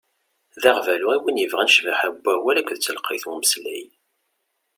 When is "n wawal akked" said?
2.13-2.77